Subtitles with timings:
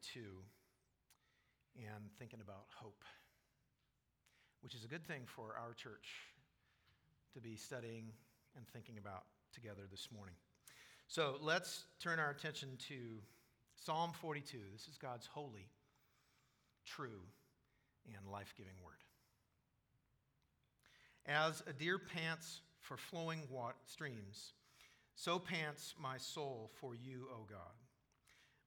[0.00, 0.20] 42
[1.76, 3.04] and thinking about hope,
[4.62, 6.08] which is a good thing for our church
[7.34, 8.04] to be studying
[8.56, 10.34] and thinking about together this morning.
[11.08, 12.94] So let's turn our attention to
[13.74, 14.58] Psalm 42.
[14.72, 15.68] This is God's holy,
[16.86, 17.20] true,
[18.06, 18.94] and life giving word.
[21.26, 23.40] As a deer pants for flowing
[23.86, 24.52] streams,
[25.14, 27.74] so pants my soul for you, O God.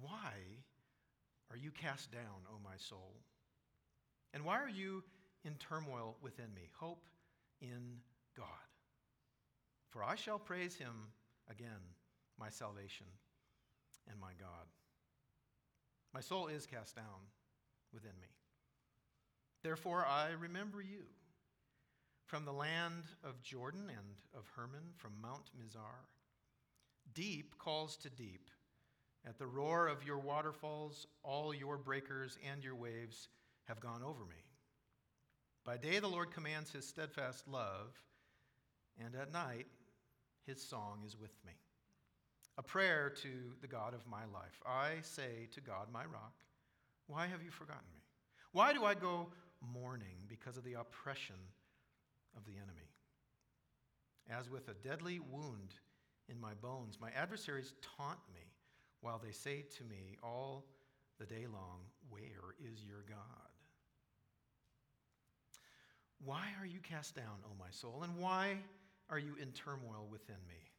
[0.00, 0.32] Why
[1.50, 3.14] are you cast down, O my soul?
[4.34, 5.02] And why are you
[5.44, 6.70] in turmoil within me?
[6.78, 7.04] Hope
[7.60, 7.98] in
[8.36, 8.46] God.
[9.90, 11.12] For I shall praise him
[11.50, 11.82] again,
[12.38, 13.06] my salvation
[14.10, 14.66] and my God.
[16.14, 17.28] My soul is cast down
[17.92, 18.28] within me.
[19.62, 21.04] Therefore, I remember you
[22.26, 26.06] from the land of Jordan and of Hermon, from Mount Mizar.
[27.14, 28.48] Deep calls to deep.
[29.26, 33.28] At the roar of your waterfalls, all your breakers and your waves
[33.64, 34.42] have gone over me.
[35.64, 37.94] By day, the Lord commands his steadfast love,
[38.98, 39.66] and at night,
[40.44, 41.52] his song is with me.
[42.58, 43.28] A prayer to
[43.60, 44.60] the God of my life.
[44.66, 46.34] I say to God, my rock,
[47.06, 48.02] why have you forgotten me?
[48.50, 49.28] Why do I go
[49.72, 51.36] mourning because of the oppression
[52.36, 52.90] of the enemy?
[54.28, 55.74] As with a deadly wound
[56.28, 58.51] in my bones, my adversaries taunt me
[59.02, 60.64] while they say to me all
[61.18, 63.18] the day long, Where is your God?
[66.24, 68.56] Why are you cast down, O my soul, and why
[69.10, 70.70] are you in turmoil within me?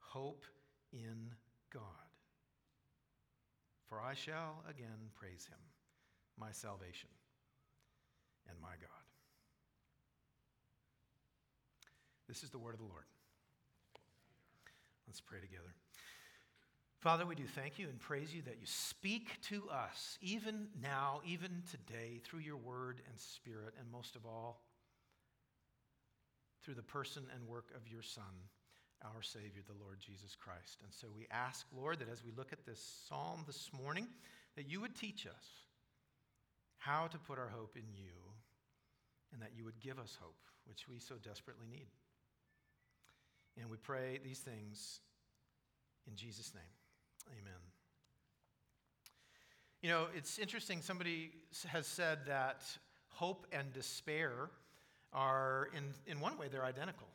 [0.00, 0.44] Hope
[0.92, 1.30] in
[1.72, 1.82] God.
[3.88, 5.58] For I shall again praise him,
[6.38, 7.10] my salvation
[8.48, 9.04] and my God.
[12.26, 13.04] This is the word of the Lord.
[15.06, 15.74] Let's pray together.
[17.04, 21.20] Father, we do thank you and praise you that you speak to us, even now,
[21.26, 24.62] even today, through your word and spirit, and most of all,
[26.62, 28.24] through the person and work of your Son,
[29.04, 30.78] our Savior, the Lord Jesus Christ.
[30.82, 34.06] And so we ask, Lord, that as we look at this psalm this morning,
[34.56, 35.44] that you would teach us
[36.78, 38.16] how to put our hope in you,
[39.34, 41.90] and that you would give us hope, which we so desperately need.
[43.60, 45.00] And we pray these things
[46.08, 46.64] in Jesus' name.
[47.30, 47.60] Amen.
[49.82, 50.80] You know, it's interesting.
[50.82, 51.30] Somebody
[51.66, 52.62] has said that
[53.08, 54.50] hope and despair
[55.12, 57.08] are, in, in one way, they're identical,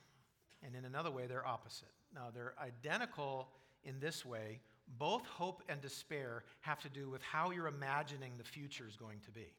[0.64, 1.90] and in another way, they're opposite.
[2.14, 3.50] Now, they're identical
[3.84, 4.60] in this way
[4.98, 9.20] both hope and despair have to do with how you're imagining the future is going
[9.26, 9.54] to be.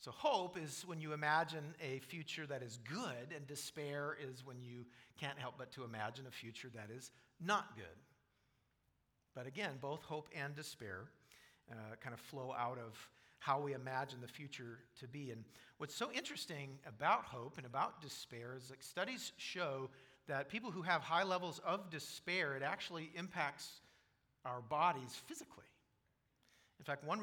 [0.00, 4.60] So, hope is when you imagine a future that is good, and despair is when
[4.60, 4.84] you
[5.18, 7.84] can't help but to imagine a future that is not good.
[9.34, 11.06] But again, both hope and despair
[11.70, 12.96] uh, kind of flow out of
[13.38, 15.30] how we imagine the future to be.
[15.30, 15.44] And
[15.78, 19.90] what's so interesting about hope and about despair is like studies show
[20.28, 23.80] that people who have high levels of despair, it actually impacts
[24.44, 25.64] our bodies physically.
[26.78, 27.20] In fact, one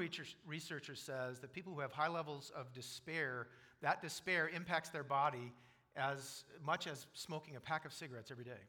[0.47, 3.47] researcher says that people who have high levels of despair,
[3.81, 5.51] that despair impacts their body
[5.95, 8.61] as much as smoking a pack of cigarettes every day.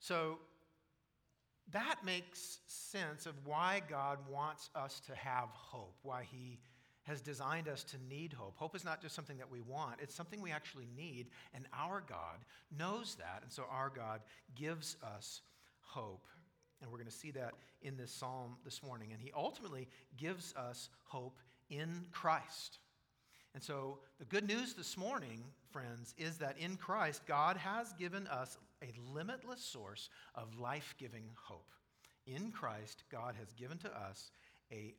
[0.00, 0.38] So
[1.72, 6.58] that makes sense of why God wants us to have hope, why He
[7.04, 8.56] has designed us to need hope.
[8.56, 12.02] Hope is not just something that we want, it's something we actually need, and our
[12.06, 12.38] God
[12.76, 14.20] knows that, and so our God
[14.54, 15.42] gives us
[15.80, 16.26] hope.
[16.80, 17.52] And we're going to see that
[17.82, 19.10] in this psalm this morning.
[19.12, 19.86] And he ultimately
[20.16, 21.38] gives us hope
[21.68, 22.78] in Christ.
[23.54, 25.42] And so, the good news this morning,
[25.72, 31.24] friends, is that in Christ, God has given us a limitless source of life giving
[31.34, 31.72] hope.
[32.26, 34.30] In Christ, God has given to us
[34.70, 34.94] a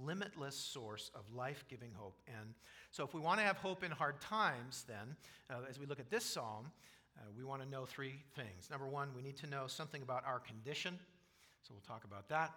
[0.00, 2.20] limitless source of life giving hope.
[2.28, 2.54] And
[2.92, 5.16] so, if we want to have hope in hard times, then,
[5.50, 6.70] uh, as we look at this psalm,
[7.18, 8.70] uh, we want to know three things.
[8.70, 10.98] Number one, we need to know something about our condition.
[11.62, 12.52] So we'll talk about that.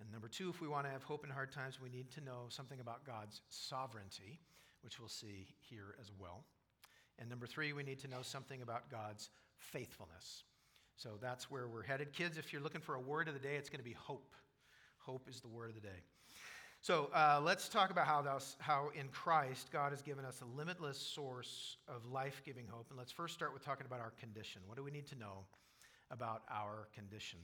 [0.00, 2.20] And number two, if we want to have hope in hard times, we need to
[2.20, 4.40] know something about God's sovereignty,
[4.88, 6.44] which we'll see here as well.
[7.18, 10.44] And number three, we need to know something about God's faithfulness.
[10.96, 12.14] So that's where we're headed.
[12.14, 14.34] Kids, if you're looking for a word of the day, it's going to be hope.
[14.96, 16.00] Hope is the word of the day.
[16.80, 20.56] So uh, let's talk about how, those, how in Christ God has given us a
[20.56, 22.86] limitless source of life giving hope.
[22.88, 24.62] And let's first start with talking about our condition.
[24.64, 25.44] What do we need to know
[26.10, 27.40] about our condition?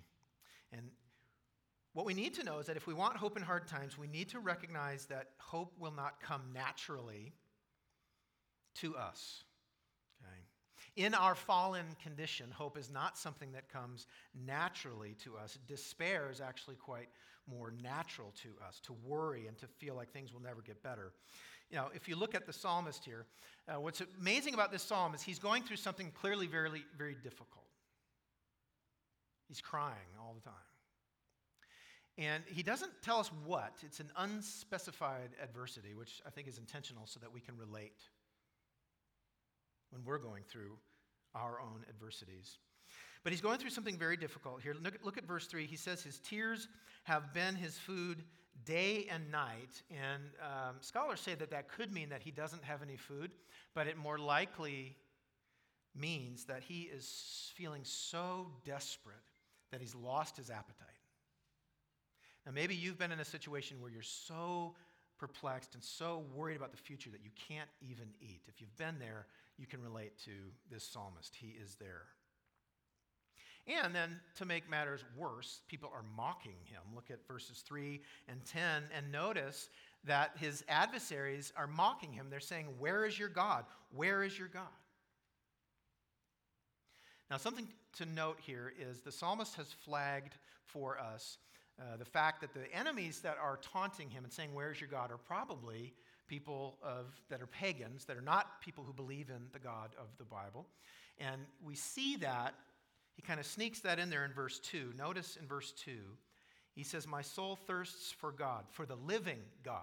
[0.73, 0.81] And
[1.95, 4.09] what we need to know is that if we want hope in hard times, we
[4.09, 7.33] need to recognize that hope will not come naturally
[8.81, 9.45] to us.
[10.21, 11.07] Okay?
[11.07, 14.09] In our fallen condition, hope is not something that comes
[14.45, 15.57] naturally to us.
[15.69, 17.09] Despair is actually quite
[17.47, 21.13] more natural to us, to worry and to feel like things will never get better.
[21.71, 23.25] You know, if you look at the psalmist here,
[23.69, 27.67] uh, what's amazing about this psalm is he's going through something clearly very, very difficult.
[29.47, 30.74] He's crying all the time.
[32.17, 33.75] And he doesn't tell us what.
[33.83, 38.01] It's an unspecified adversity, which I think is intentional so that we can relate
[39.91, 40.77] when we're going through
[41.35, 42.59] our own adversities.
[43.25, 44.75] But he's going through something very difficult here.
[44.81, 45.67] Look, look at verse 3.
[45.67, 46.69] He says, His tears
[47.05, 48.23] have been his food
[48.65, 49.83] day and night.
[49.91, 53.35] And um, scholars say that that could mean that he doesn't have any food,
[53.75, 54.97] but it more likely
[55.97, 59.17] means that he is feeling so desperate
[59.71, 60.84] that he's lost his appetite.
[62.47, 64.75] Now, maybe you've been in a situation where you're so
[65.19, 68.43] perplexed and so worried about the future that you can't even eat.
[68.49, 69.27] If you've been there,
[69.57, 70.31] you can relate to
[70.71, 71.35] this psalmist.
[71.35, 72.03] He is there.
[73.67, 76.83] And then to make matters worse, people are mocking him.
[76.95, 78.61] Look at verses 3 and 10
[78.95, 79.71] and notice
[80.05, 82.27] that his adversaries are mocking him.
[82.29, 83.65] They're saying, Where is your God?
[83.95, 84.65] Where is your God?
[87.31, 90.35] Now, something to note here is the psalmist has flagged
[90.67, 91.39] for us
[91.81, 95.11] uh, the fact that the enemies that are taunting him and saying, Where's your God?
[95.11, 95.93] are probably
[96.27, 100.07] people of, that are pagans, that are not people who believe in the God of
[100.19, 100.67] the Bible.
[101.19, 102.55] And we see that.
[103.15, 104.93] He kind of sneaks that in there in verse 2.
[104.97, 105.93] Notice in verse 2,
[106.75, 109.83] he says, My soul thirsts for God, for the living God.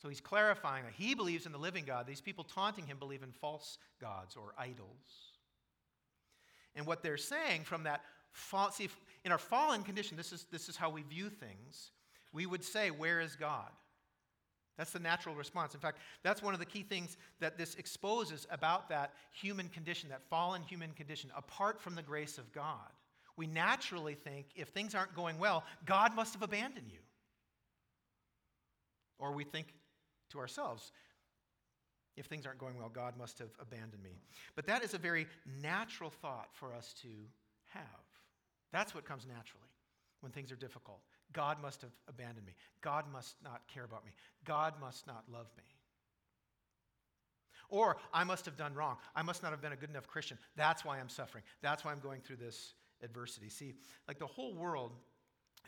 [0.00, 2.06] So he's clarifying that he believes in the living God.
[2.06, 5.32] These people taunting him believe in false gods or idols.
[6.74, 8.02] And what they're saying from that
[8.36, 8.88] fall, see,
[9.24, 11.90] in our fallen condition, this is, this is how we view things.
[12.32, 13.70] We would say, Where is God?
[14.76, 15.72] That's the natural response.
[15.72, 20.10] In fact, that's one of the key things that this exposes about that human condition,
[20.10, 22.92] that fallen human condition, apart from the grace of God.
[23.38, 26.98] We naturally think if things aren't going well, God must have abandoned you.
[29.18, 29.68] Or we think
[30.30, 30.92] to ourselves,
[32.18, 34.20] if things aren't going well, God must have abandoned me.
[34.54, 35.26] But that is a very
[35.62, 37.08] natural thought for us to
[37.72, 38.05] have.
[38.72, 39.68] That's what comes naturally
[40.20, 41.00] when things are difficult.
[41.32, 42.54] God must have abandoned me.
[42.80, 44.12] God must not care about me.
[44.44, 45.64] God must not love me.
[47.68, 48.96] Or I must have done wrong.
[49.14, 50.38] I must not have been a good enough Christian.
[50.56, 51.42] That's why I'm suffering.
[51.62, 53.48] That's why I'm going through this adversity.
[53.48, 53.74] See,
[54.06, 54.92] like the whole world,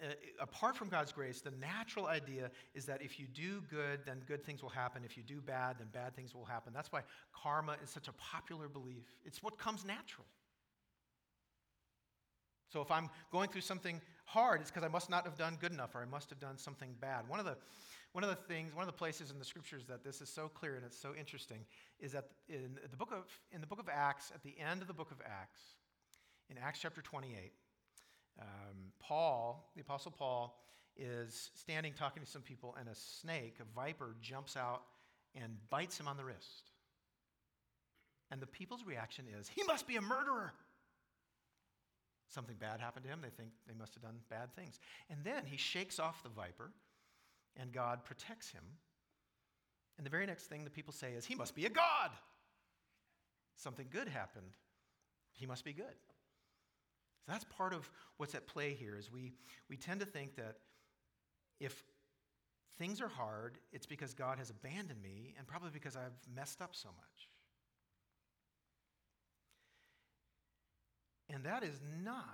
[0.02, 4.22] uh, apart from God's grace, the natural idea is that if you do good, then
[4.26, 5.02] good things will happen.
[5.04, 6.72] If you do bad, then bad things will happen.
[6.72, 7.02] That's why
[7.32, 9.02] karma is such a popular belief.
[9.24, 10.26] It's what comes natural.
[12.68, 15.72] So if I'm going through something hard, it's because I must not have done good
[15.72, 17.28] enough or I must have done something bad.
[17.28, 17.56] One of the
[18.12, 20.48] one of the things, one of the places in the scriptures that this is so
[20.48, 21.58] clear and it's so interesting
[22.00, 24.88] is that in the book of in the book of Acts, at the end of
[24.88, 25.60] the book of Acts,
[26.50, 27.52] in Acts chapter 28,
[28.40, 28.46] um,
[28.98, 30.58] Paul, the apostle Paul,
[30.96, 34.82] is standing talking to some people, and a snake, a viper, jumps out
[35.34, 36.72] and bites him on the wrist.
[38.30, 40.54] And the people's reaction is, "He must be a murderer."
[42.28, 43.20] Something bad happened to him.
[43.22, 44.80] They think they must have done bad things.
[45.08, 46.70] And then he shakes off the viper,
[47.56, 48.62] and God protects him.
[49.96, 52.10] And the very next thing the people say is, He must be a God.
[53.56, 54.56] Something good happened.
[55.32, 55.84] He must be good.
[57.26, 59.32] So that's part of what's at play here is we,
[59.68, 60.56] we tend to think that
[61.58, 61.82] if
[62.78, 66.76] things are hard, it's because God has abandoned me and probably because I've messed up
[66.76, 67.28] so much.
[71.30, 72.24] And that is not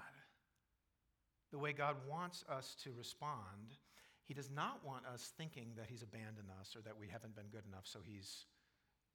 [1.50, 3.76] the way God wants us to respond.
[4.24, 7.46] He does not want us thinking that He's abandoned us or that we haven't been
[7.50, 8.46] good enough, so He's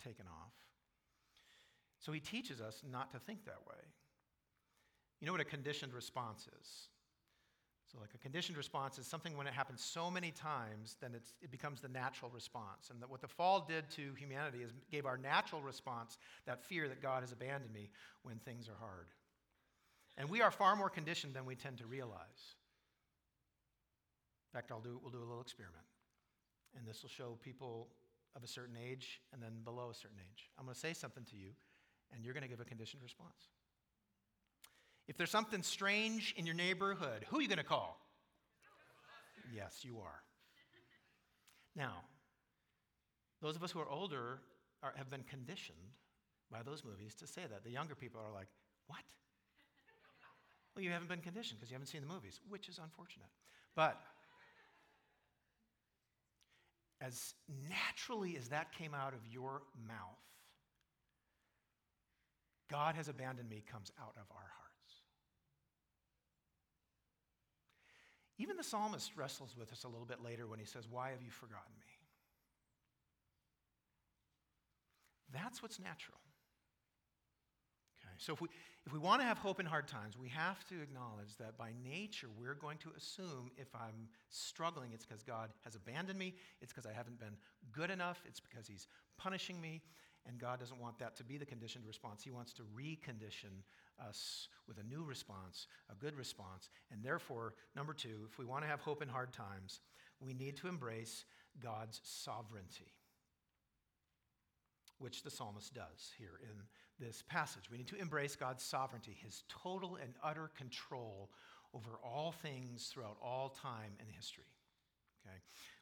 [0.03, 0.53] taken off.
[2.00, 3.83] So He teaches us not to think that way.
[5.19, 6.88] You know what a conditioned response is?
[7.91, 11.50] So, like a conditioned response is something when it happens so many times, then it
[11.50, 12.91] becomes the natural response.
[12.91, 17.01] And what the fall did to humanity is gave our natural response that fear that
[17.01, 17.89] God has abandoned me
[18.21, 19.07] when things are hard.
[20.20, 22.56] And we are far more conditioned than we tend to realize.
[24.52, 25.86] In fact, I'll do, we'll do a little experiment.
[26.78, 27.88] And this will show people
[28.36, 30.50] of a certain age and then below a certain age.
[30.60, 31.52] I'm going to say something to you,
[32.14, 33.48] and you're going to give a conditioned response.
[35.08, 37.98] If there's something strange in your neighborhood, who are you going to call?
[39.56, 40.22] Yes, you are.
[41.76, 42.04] Now,
[43.42, 44.42] those of us who are older
[44.84, 45.78] are, have been conditioned
[46.52, 47.64] by those movies to say that.
[47.64, 48.48] The younger people are like,
[48.88, 49.00] what?
[50.76, 53.30] Well, you haven't been conditioned because you haven't seen the movies, which is unfortunate.
[53.76, 54.00] But
[57.02, 57.34] as
[57.70, 60.20] naturally as that came out of your mouth,
[62.70, 64.70] God has abandoned me comes out of our hearts.
[68.38, 71.22] Even the psalmist wrestles with us a little bit later when he says, Why have
[71.22, 71.88] you forgotten me?
[75.34, 76.18] That's what's natural.
[78.20, 78.50] So if we,
[78.86, 81.72] if we want to have hope in hard times, we have to acknowledge that by
[81.84, 86.74] nature we're going to assume if I'm struggling, it's because God has abandoned me, it's
[86.74, 87.38] because I haven't been
[87.72, 89.82] good enough, it's because He's punishing me,
[90.28, 92.22] and God doesn't want that to be the conditioned response.
[92.22, 93.64] He wants to recondition
[94.06, 96.70] us with a new response, a good response.
[96.92, 99.80] And therefore, number two, if we want to have hope in hard times,
[100.20, 101.24] we need to embrace
[101.64, 102.92] God's sovereignty
[105.00, 106.62] which the psalmist does here in
[107.00, 107.63] this passage.
[107.72, 111.29] We need to embrace God's sovereignty, his total and utter control
[111.74, 114.46] over all things throughout all time and history.
[115.25, 115.38] Okay?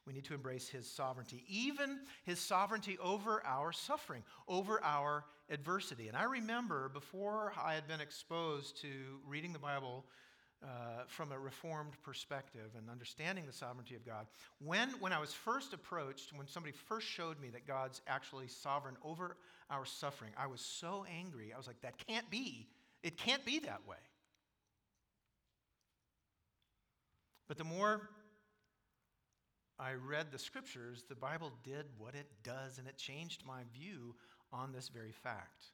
[0.06, 6.08] We need to embrace his sovereignty, even his sovereignty over our suffering, over our adversity.
[6.08, 8.90] And I remember before I had been exposed to
[9.28, 10.06] reading the Bible
[10.64, 14.26] uh, from a reformed perspective and understanding the sovereignty of God.
[14.60, 18.98] When, when I was first approached, when somebody first showed me that God's actually sovereign
[19.04, 19.38] over
[19.70, 21.52] our suffering, I was so angry.
[21.54, 22.68] I was like, that can't be.
[23.04, 23.98] It can't be that way.
[27.48, 28.10] But the more
[29.80, 34.16] I read the scriptures, the Bible did what it does, and it changed my view
[34.52, 35.66] on this very fact.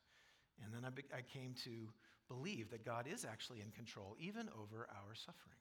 [0.64, 1.90] And then I, be- I came to
[2.28, 5.58] believe that God is actually in control, even over our suffering.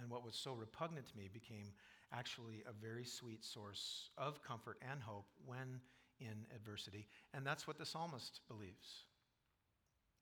[0.00, 1.72] And what was so repugnant to me became
[2.12, 5.80] actually a very sweet source of comfort and hope when
[6.20, 7.06] in adversity.
[7.32, 9.04] And that's what the psalmist believes.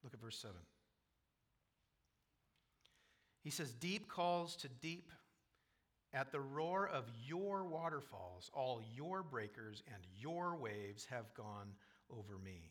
[0.02, 0.56] Look at verse 7.
[3.42, 5.10] He says, Deep calls to deep.
[6.14, 11.68] At the roar of your waterfalls, all your breakers and your waves have gone
[12.10, 12.70] over me.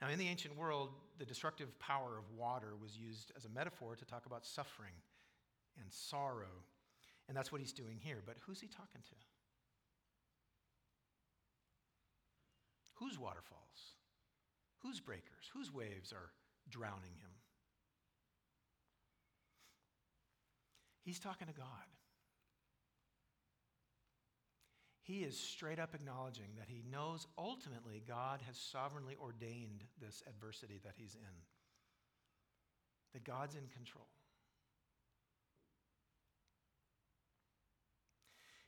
[0.00, 3.96] Now, in the ancient world, the destructive power of water was used as a metaphor
[3.96, 4.94] to talk about suffering
[5.78, 6.64] and sorrow.
[7.28, 8.22] And that's what he's doing here.
[8.24, 9.14] But who's he talking to?
[13.00, 13.96] Whose waterfalls?
[14.82, 15.50] Whose breakers?
[15.54, 16.30] Whose waves are
[16.68, 17.30] drowning him?
[21.04, 21.88] He's talking to God.
[25.08, 30.80] he is straight up acknowledging that he knows ultimately God has sovereignly ordained this adversity
[30.84, 31.34] that he's in,
[33.14, 34.06] that God's in control.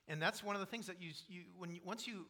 [0.09, 2.25] And that's one of the things that you, you when you, once you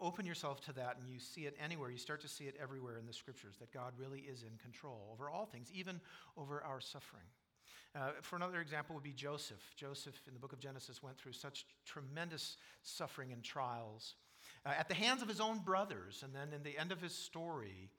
[0.00, 2.98] open yourself to that and you see it anywhere, you start to see it everywhere
[2.98, 6.00] in the scriptures that God really is in control over all things, even
[6.36, 7.26] over our suffering.
[7.94, 9.62] Uh, for another example, would be Joseph.
[9.74, 14.14] Joseph in the book of Genesis went through such tremendous suffering and trials
[14.66, 16.22] uh, at the hands of his own brothers.
[16.22, 17.90] And then in the end of his story,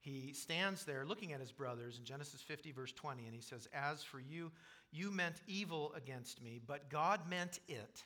[0.00, 3.68] he stands there looking at his brothers in Genesis 50, verse 20, and he says,
[3.72, 4.50] As for you,
[4.92, 8.04] you meant evil against me, but God meant it.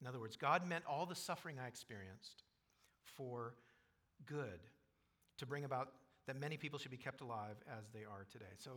[0.00, 2.44] In other words, God meant all the suffering I experienced
[3.16, 3.54] for
[4.26, 4.60] good,
[5.38, 5.92] to bring about
[6.26, 8.52] that many people should be kept alive as they are today.
[8.58, 8.72] So,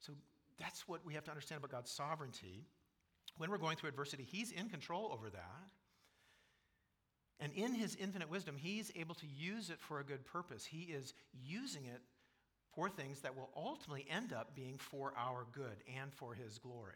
[0.00, 0.12] so
[0.58, 2.66] that's what we have to understand about God's sovereignty.
[3.38, 5.70] When we're going through adversity, He's in control over that.
[7.38, 10.64] And in His infinite wisdom, He's able to use it for a good purpose.
[10.64, 11.14] He is
[11.44, 12.00] using it
[12.74, 16.92] for things that will ultimately end up being for our good and for His glory.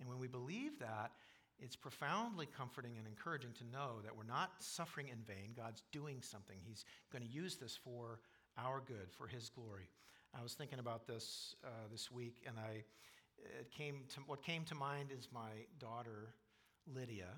[0.00, 1.12] And when we believe that,
[1.58, 5.54] it's profoundly comforting and encouraging to know that we're not suffering in vain.
[5.56, 6.56] God's doing something.
[6.66, 8.20] He's going to use this for
[8.58, 9.88] our good, for His glory.
[10.38, 12.82] I was thinking about this uh, this week, and I
[13.60, 16.34] it came to what came to mind is my daughter
[16.92, 17.28] Lydia,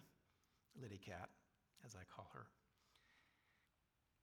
[0.80, 1.28] Liddy Cat,
[1.84, 2.46] as I call her.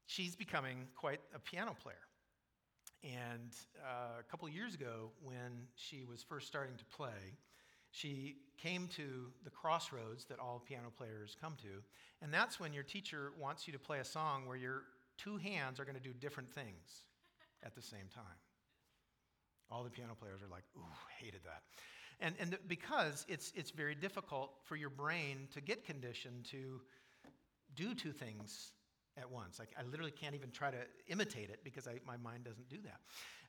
[0.05, 1.95] She's becoming quite a piano player.
[3.03, 7.37] And uh, a couple years ago, when she was first starting to play,
[7.93, 11.83] she came to the crossroads that all piano players come to,
[12.23, 14.81] and that's when your teacher wants you to play a song where your
[15.17, 17.03] two hands are going to do different things
[17.63, 18.23] at the same time.
[19.69, 20.81] All the piano players are like, ooh,
[21.19, 21.62] hated that.
[22.19, 26.81] And, and because it's, it's very difficult for your brain to get conditioned to
[27.75, 28.71] do two things
[29.17, 29.60] at once.
[29.60, 30.77] I, I, literally can't even try to
[31.08, 33.00] imitate it because I, my mind doesn't do that.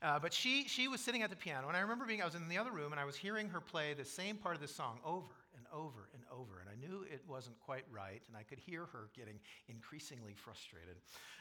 [0.06, 2.34] Uh, but she, she was sitting at the piano, and I remember being, I was
[2.34, 4.68] in the other room, and I was hearing her play the same part of the
[4.68, 5.26] song over
[5.74, 6.60] over and over.
[6.60, 10.96] And I knew it wasn't quite right, and I could hear her getting increasingly frustrated.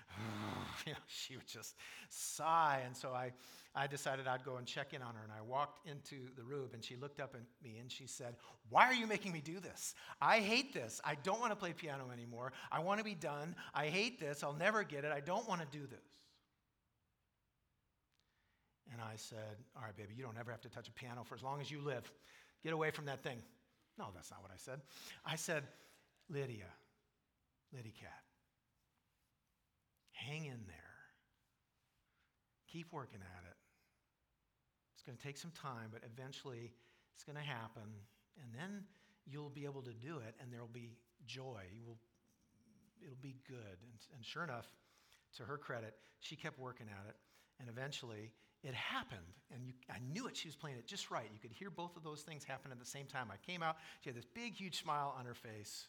[0.86, 1.76] you know, she would just
[2.10, 2.82] sigh.
[2.86, 3.32] And so I,
[3.76, 5.22] I decided I'd go and check in on her.
[5.24, 8.36] And I walked into the room, and she looked up at me and she said,
[8.70, 9.94] Why are you making me do this?
[10.22, 11.00] I hate this.
[11.06, 12.52] I don't want to play piano anymore.
[12.72, 13.56] I want to be done.
[13.74, 14.44] I hate this.
[14.44, 15.12] I'll never get it.
[15.12, 16.00] I don't want to do this.
[18.92, 21.36] And I said, All right, baby, you don't ever have to touch a piano for
[21.36, 22.12] as long as you live.
[22.64, 23.38] Get away from that thing.
[23.98, 24.82] No, that's not what I said.
[25.26, 25.64] I said,
[26.30, 26.72] Lydia,
[27.74, 28.24] Lydia Cat,
[30.12, 30.94] hang in there.
[32.72, 33.58] Keep working at it.
[34.96, 36.72] It's going to take some time, but eventually
[37.14, 37.84] it's going to happen.
[38.42, 38.84] And then
[39.28, 40.90] you'll be able to do it, and there will be
[41.28, 41.62] joy.
[41.76, 41.98] You will,
[43.04, 43.78] it'll be good.
[43.84, 44.68] And, and sure enough,
[45.38, 47.16] to her credit, she kept working at it.
[47.60, 48.32] And eventually,
[48.64, 49.20] it happened.
[49.54, 50.36] And you, I knew it.
[50.38, 51.30] She was playing it just right.
[51.32, 53.28] You could hear both of those things happen at the same time.
[53.32, 53.78] I came out.
[54.02, 55.88] She had this big, huge smile on her face.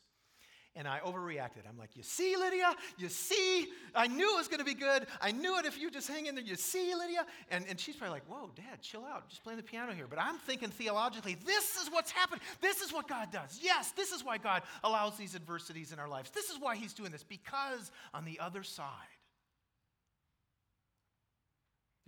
[0.76, 1.69] And I overreacted.
[1.69, 2.75] I'm like, You see, Lydia?
[2.99, 3.69] You see?
[3.95, 5.07] I knew it was going to be good.
[5.21, 6.43] I knew it if you just hang in there.
[6.43, 7.25] You see, Lydia?
[7.49, 9.28] And, and she's probably like, Whoa, Dad, chill out.
[9.28, 10.07] Just playing the piano here.
[10.11, 12.40] But I'm thinking theologically, this is what's happened.
[12.61, 13.61] This is what God does.
[13.62, 16.31] Yes, this is why God allows these adversities in our lives.
[16.31, 17.23] This is why He's doing this.
[17.23, 19.13] Because on the other side,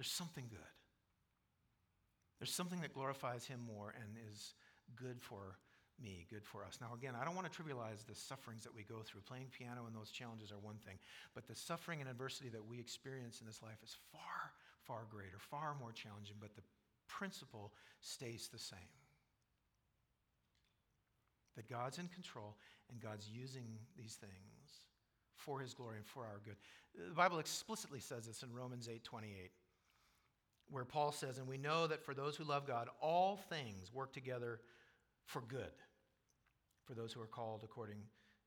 [0.06, 0.70] there's something good.
[2.38, 4.54] There's something that glorifies him more and is
[4.94, 5.58] good for
[6.00, 6.78] me, good for us.
[6.80, 9.22] Now, again, I don't want to trivialize the sufferings that we go through.
[9.22, 10.98] Playing piano and those challenges are one thing,
[11.34, 14.54] but the suffering and adversity that we experience in this life is far,
[14.86, 16.62] far greater, far more challenging, but the
[17.08, 18.94] principle stays the same
[21.56, 22.54] that God's in control
[22.92, 23.66] and God's using
[23.98, 24.86] these things
[25.34, 26.56] for his glory and for our good.
[26.94, 29.50] The Bible explicitly says this in Romans 8 28
[30.70, 34.12] where Paul says, And we know that for those who love God, all things work
[34.12, 34.60] together
[35.25, 35.73] for good,
[36.84, 37.99] for those who are called according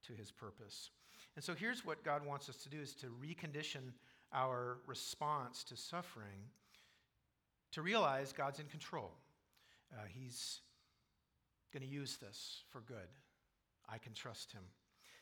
[0.08, 0.90] to his purpose.
[1.36, 3.94] And so here's what God wants us to do is to recondition
[4.34, 6.50] our response to suffering
[7.72, 9.12] to realize God's in control.
[9.94, 10.62] Uh, he's
[11.72, 13.08] going to use this for good.
[13.92, 14.64] I can trust him.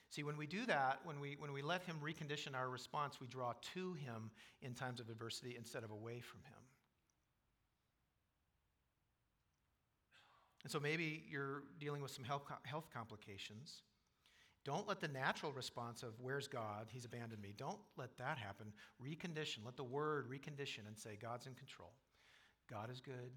[0.10, 3.28] See, when we do that, when we, when we let him recondition our response, we
[3.28, 6.67] draw to him in times of adversity instead of away from him.
[10.64, 13.84] And so maybe you're dealing with some health, health complications.
[14.66, 16.88] Don't let the natural response of, Where's God?
[16.92, 17.54] He's abandoned me.
[17.56, 18.74] Don't let that happen.
[19.02, 19.60] Recondition.
[19.64, 21.94] Let the word recondition and say, God's in control.
[22.70, 23.32] God is good.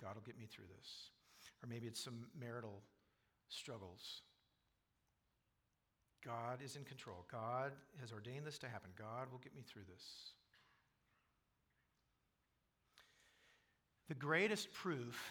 [0.00, 1.10] God will get me through this.
[1.62, 2.80] Or maybe it's some marital
[3.48, 4.22] struggles.
[6.24, 7.26] God is in control.
[7.30, 8.90] God has ordained this to happen.
[8.96, 10.04] God will get me through this.
[14.08, 15.28] The greatest proof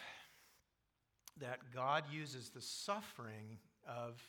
[1.40, 4.22] that God uses the suffering of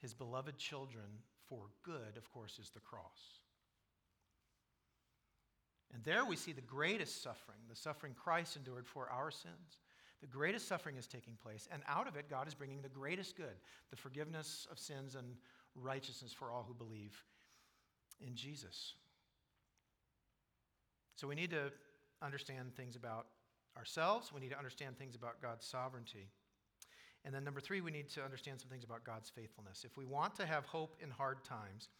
[0.00, 3.40] his beloved children for good, of course, is the cross.
[5.94, 9.80] And there we see the greatest suffering, the suffering Christ endured for our sins.
[10.20, 13.36] The greatest suffering is taking place, and out of it, God is bringing the greatest
[13.36, 13.56] good
[13.90, 15.36] the forgiveness of sins and
[15.76, 17.22] righteousness for all who believe
[18.20, 18.94] in Jesus.
[21.14, 21.72] So we need to
[22.20, 23.26] understand things about
[23.76, 26.28] ourselves, we need to understand things about God's sovereignty.
[27.28, 29.84] And then, number three, we need to understand some things about God's faithfulness.
[29.84, 31.90] If we want to have hope in hard times,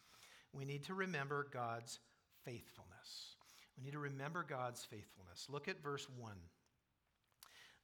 [0.53, 1.99] we need to remember God's
[2.43, 3.35] faithfulness.
[3.77, 5.45] We need to remember God's faithfulness.
[5.47, 6.31] Look at verse 1.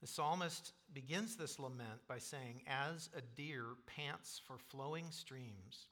[0.02, 5.90] The psalmist begins this lament by saying, As a deer pants for flowing streams,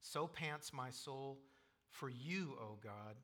[0.00, 1.38] so pants my soul
[1.90, 3.14] for you, O God.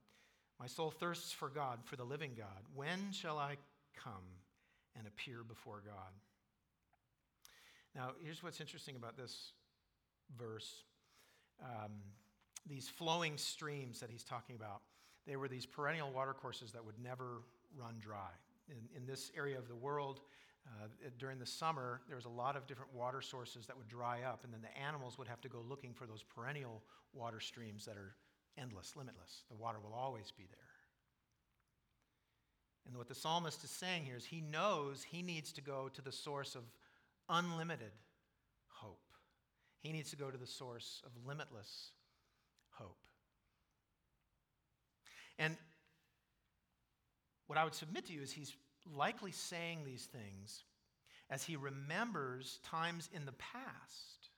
[0.61, 2.63] My soul thirsts for God, for the living God.
[2.73, 3.57] When shall I
[3.97, 4.39] come
[4.97, 6.13] and appear before God?
[7.95, 9.53] Now, here's what's interesting about this
[10.37, 10.83] verse
[11.63, 11.93] um,
[12.69, 14.81] these flowing streams that he's talking about,
[15.27, 17.43] they were these perennial watercourses that would never
[17.77, 18.31] run dry.
[18.69, 20.21] In, in this area of the world,
[20.67, 20.87] uh,
[21.19, 24.45] during the summer, there was a lot of different water sources that would dry up,
[24.45, 27.97] and then the animals would have to go looking for those perennial water streams that
[27.97, 28.15] are
[28.57, 29.43] endless, limitless.
[29.51, 30.59] The water will always be there.
[32.87, 36.03] And what the psalmist is saying here is he knows he needs to go to
[36.03, 36.63] the source of
[37.29, 37.93] unlimited
[38.69, 39.01] hope.
[39.81, 41.91] He needs to go to the source of limitless
[42.71, 42.99] hope.
[45.39, 45.57] And
[47.47, 48.55] what I would submit to you is he's
[48.95, 50.65] likely saying these things
[51.31, 54.31] as he remembers times in the past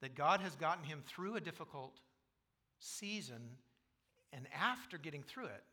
[0.00, 2.00] that God has gotten him through a difficult
[2.78, 3.40] season,
[4.32, 5.64] and after getting through it,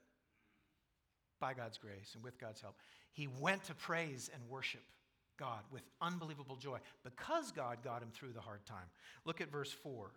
[1.40, 2.76] by God's grace and with God's help,
[3.12, 4.84] he went to praise and worship
[5.40, 8.90] God with unbelievable joy because God got him through the hard time.
[9.26, 10.12] Look at verse 4.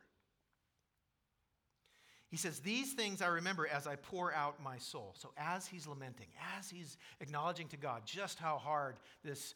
[2.32, 5.14] He says, These things I remember as I pour out my soul.
[5.18, 9.54] So, as he's lamenting, as he's acknowledging to God just how hard this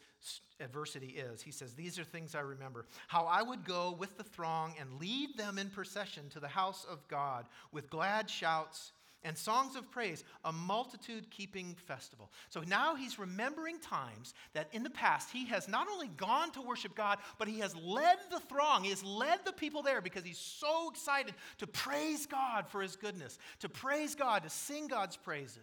[0.59, 2.85] adversity is, he says, These are things I remember.
[3.07, 6.85] How I would go with the throng and lead them in procession to the house
[6.87, 8.91] of God with glad shouts
[9.23, 12.31] and songs of praise, a multitude keeping festival.
[12.49, 16.61] So now he's remembering times that in the past he has not only gone to
[16.61, 18.83] worship God, but he has led the throng.
[18.83, 22.95] He has led the people there because he's so excited to praise God for his
[22.95, 25.57] goodness, to praise God, to sing God's praises.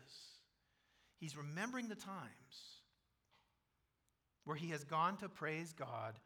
[1.18, 2.74] He's remembering the times
[4.44, 6.18] where he has gone to praise God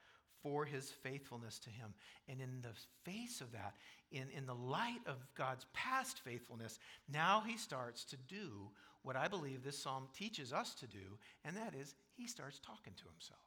[0.42, 1.94] for his faithfulness to him.
[2.28, 2.74] And in the
[3.10, 3.74] face of that,
[4.10, 6.78] in, in the light of God's past faithfulness,
[7.12, 8.70] now he starts to do
[9.02, 12.92] what I believe this psalm teaches us to do, and that is he starts talking
[12.96, 13.40] to himself.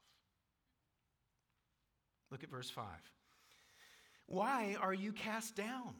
[2.31, 2.85] Look at verse 5.
[4.27, 5.93] Why are you cast down,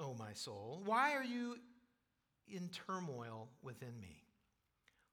[0.00, 0.82] O my soul?
[0.84, 1.56] Why are you
[2.48, 4.24] in turmoil within me?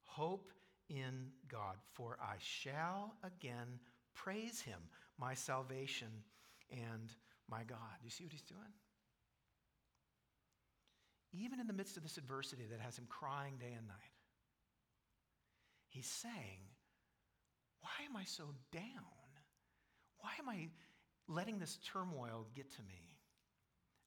[0.04, 0.52] Hope
[0.90, 3.80] in God, for I shall again
[4.16, 4.80] praise him,
[5.18, 6.10] my salvation
[6.72, 7.12] and
[7.50, 7.78] my God.
[8.04, 8.62] You see what he's doing?
[11.34, 14.18] Even in the midst of this adversity that has him crying day and night,
[15.90, 16.60] he's saying,
[17.82, 18.84] Why am I so down?
[20.20, 20.68] Why am I
[21.28, 23.18] letting this turmoil get to me?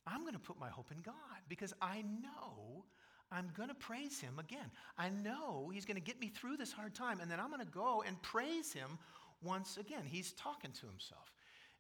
[0.07, 1.15] I'm going to put my hope in God
[1.49, 2.85] because I know
[3.33, 4.71] I'm going to praise him again.
[4.97, 7.61] I know he's going to get me through this hard time, and then I'm going
[7.61, 8.99] to go and praise him
[9.47, 10.03] once again.
[10.05, 11.33] He's talking to himself.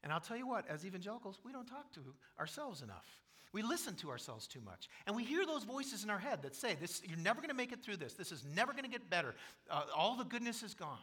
[0.03, 2.01] And I'll tell you what, as evangelicals, we don't talk to
[2.39, 3.07] ourselves enough.
[3.53, 4.89] We listen to ourselves too much.
[5.07, 7.57] And we hear those voices in our head that say, this, You're never going to
[7.57, 8.15] make it through this.
[8.15, 9.35] This is never going to get better.
[9.71, 10.99] Uh, all the goodness is gone.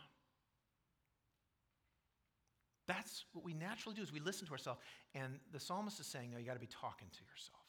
[2.87, 4.79] That's what we naturally do is we listen to ourselves.
[5.15, 7.63] And the psalmist is saying, No, you got to be talking to yourself.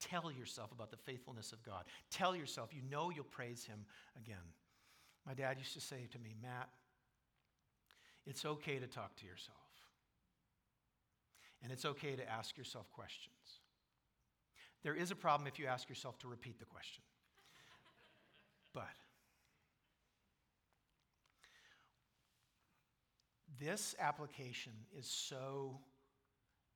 [0.00, 1.84] Tell yourself about the faithfulness of God.
[2.10, 4.36] Tell yourself, you know you'll praise him again.
[5.26, 6.68] My dad used to say to me, Matt,
[8.26, 9.56] it's okay to talk to yourself.
[11.62, 13.60] And it's okay to ask yourself questions.
[14.82, 17.02] There is a problem if you ask yourself to repeat the question.
[18.74, 18.84] but
[23.58, 25.80] this application is so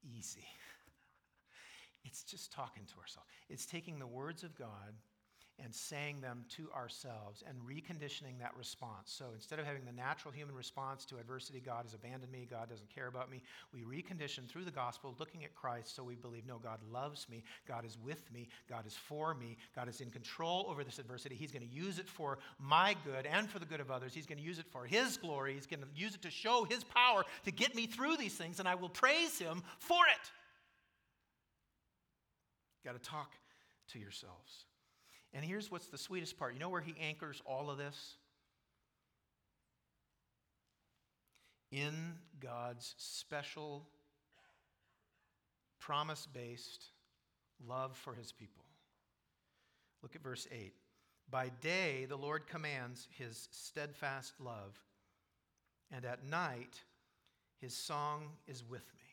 [0.03, 0.47] easy.
[2.03, 3.29] It's just talking to ourselves.
[3.51, 4.95] It's taking the words of God
[5.63, 9.13] and saying them to ourselves and reconditioning that response.
[9.13, 12.69] So instead of having the natural human response to adversity, God has abandoned me, God
[12.69, 13.43] doesn't care about me,
[13.73, 17.43] we recondition through the gospel, looking at Christ, so we believe, no, God loves me,
[17.67, 21.35] God is with me, God is for me, God is in control over this adversity.
[21.35, 24.15] He's going to use it for my good and for the good of others.
[24.15, 25.55] He's going to use it for His glory.
[25.55, 28.59] He's going to use it to show His power to get me through these things,
[28.59, 30.31] and I will praise Him for it.
[32.85, 33.33] Got to talk
[33.93, 34.65] to yourselves.
[35.33, 36.55] And here's what's the sweetest part.
[36.55, 38.17] You know where he anchors all of this?
[41.71, 41.95] In
[42.41, 43.87] God's special,
[45.79, 46.87] promise based
[47.67, 48.65] love for his people.
[50.03, 50.73] Look at verse 8.
[51.31, 54.77] By day, the Lord commands his steadfast love,
[55.93, 56.81] and at night,
[57.61, 59.05] his song is with me.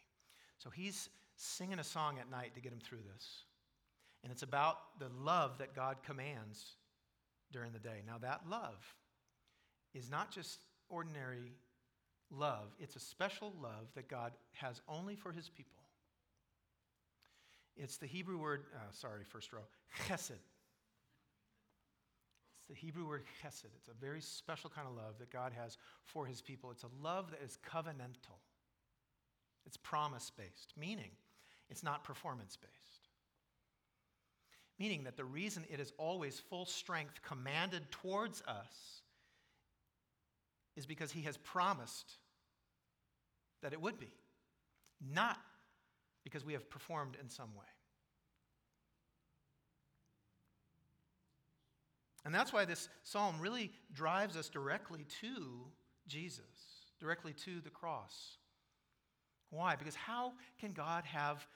[0.58, 3.44] So he's singing a song at night to get him through this.
[4.28, 6.76] And it's about the love that God commands
[7.54, 8.02] during the day.
[8.06, 8.94] Now, that love
[9.94, 10.60] is not just
[10.90, 11.54] ordinary
[12.30, 15.82] love, it's a special love that God has only for his people.
[17.78, 19.62] It's the Hebrew word, uh, sorry, first row,
[20.10, 20.32] chesed.
[20.32, 20.42] It's
[22.68, 23.72] the Hebrew word chesed.
[23.78, 26.70] It's a very special kind of love that God has for his people.
[26.70, 28.42] It's a love that is covenantal,
[29.66, 31.12] it's promise based, meaning
[31.70, 33.07] it's not performance based.
[34.80, 39.02] Meaning that the reason it is always full strength commanded towards us
[40.76, 42.14] is because he has promised
[43.64, 44.14] that it would be,
[45.12, 45.38] not
[46.24, 47.66] because we have performed in some way.
[52.24, 55.66] And that's why this psalm really drives us directly to
[56.08, 56.44] Jesus,
[57.00, 58.38] directly to the cross.
[59.50, 59.78] Why?
[59.78, 61.48] Because how can God have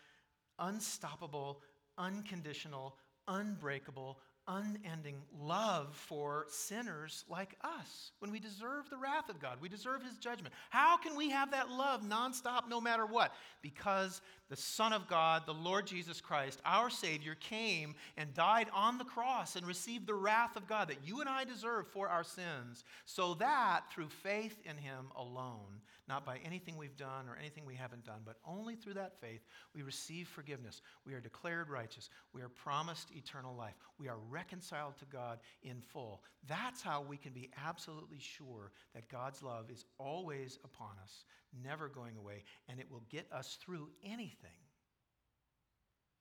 [0.57, 1.61] unstoppable,
[1.97, 2.95] unconditional,
[3.27, 4.19] unbreakable,
[4.51, 9.57] unending love for sinners like us when we deserve the wrath of God.
[9.61, 10.53] We deserve his judgment.
[10.69, 13.33] How can we have that love nonstop no matter what?
[13.61, 18.97] Because the Son of God, the Lord Jesus Christ, our Savior, came and died on
[18.97, 22.23] the cross and received the wrath of God that you and I deserve for our
[22.23, 27.65] sins, so that through faith in him alone, not by anything we've done or anything
[27.65, 30.81] we haven't done, but only through that faith, we receive forgiveness.
[31.05, 32.09] We are declared righteous.
[32.33, 33.75] We are promised eternal life.
[33.97, 36.23] We are reconciled to God in full.
[36.47, 41.25] That's how we can be absolutely sure that God's love is always upon us,
[41.63, 44.59] never going away, and it will get us through anything.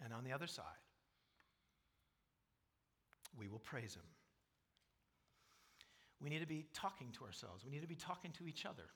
[0.05, 0.65] And on the other side,
[3.39, 4.03] we will praise Him.
[6.23, 7.65] We need to be talking to ourselves.
[7.65, 8.91] We need to be talking to each other.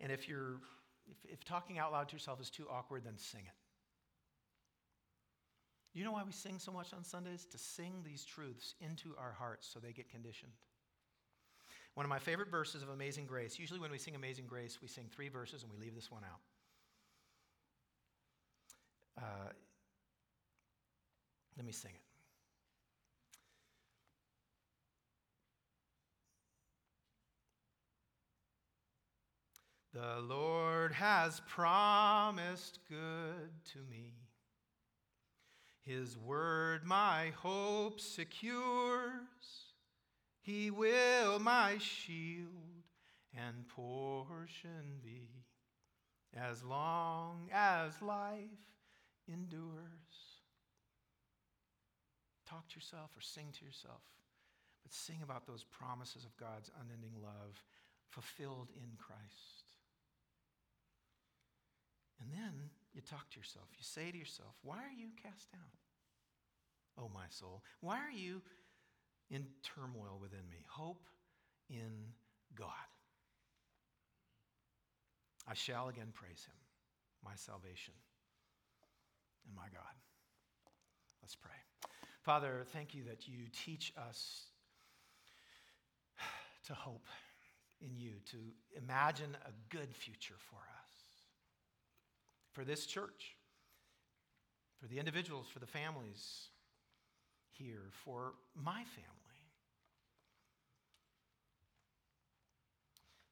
[0.00, 0.60] And if you're
[1.06, 3.63] if, if talking out loud to yourself is too awkward, then sing it.
[5.94, 7.46] You know why we sing so much on Sundays?
[7.52, 10.52] To sing these truths into our hearts so they get conditioned.
[11.94, 14.88] One of my favorite verses of Amazing Grace, usually when we sing Amazing Grace, we
[14.88, 16.40] sing three verses and we leave this one out.
[19.22, 19.52] Uh,
[21.56, 22.00] let me sing it.
[29.96, 34.23] The Lord has promised good to me.
[35.84, 39.10] His word my hope secures.
[40.40, 42.84] He will my shield
[43.34, 45.28] and portion be
[46.34, 48.40] as long as life
[49.28, 49.90] endures.
[52.48, 54.02] Talk to yourself or sing to yourself,
[54.82, 57.62] but sing about those promises of God's unending love
[58.08, 59.72] fulfilled in Christ.
[62.20, 63.66] And then you talk to yourself.
[63.76, 65.60] You say to yourself, Why are you cast down?
[66.96, 67.62] Oh, my soul.
[67.80, 68.40] Why are you
[69.30, 70.64] in turmoil within me?
[70.68, 71.08] Hope
[71.68, 72.12] in
[72.54, 72.68] God.
[75.48, 76.54] I shall again praise him,
[77.24, 77.94] my salvation
[79.46, 79.94] and my God.
[81.20, 81.50] Let's pray.
[82.22, 84.44] Father, thank you that you teach us
[86.66, 87.06] to hope
[87.80, 88.36] in you, to
[88.76, 90.83] imagine a good future for us
[92.54, 93.36] for this church,
[94.80, 96.48] for the individuals, for the families
[97.50, 99.10] here, for my family.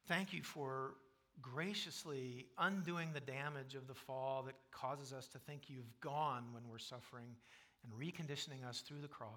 [0.08, 0.94] Thank you for
[1.40, 6.64] graciously undoing the damage of the fall that causes us to think you've gone when
[6.70, 7.36] we're suffering
[7.84, 9.30] and reconditioning us through the cross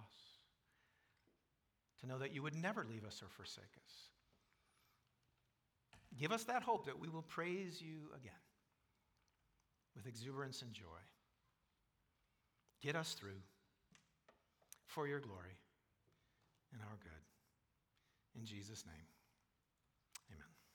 [2.01, 3.93] to know that you would never leave us or forsake us.
[6.19, 8.33] Give us that hope that we will praise you again
[9.95, 11.01] with exuberance and joy.
[12.81, 13.41] Get us through
[14.87, 15.57] for your glory
[16.73, 18.39] and our good.
[18.39, 19.14] In Jesus' name.